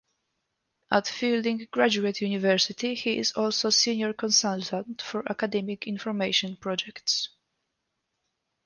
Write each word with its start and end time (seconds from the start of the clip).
At 0.89 1.05
Fielding 1.07 1.67
Graduate 1.69 2.21
University 2.21 2.95
he 2.95 3.19
is 3.19 3.33
also 3.33 3.69
senior 3.69 4.13
consultant 4.13 4.99
for 4.99 5.23
academic 5.31 5.85
information 5.85 6.55
projects. 6.59 7.29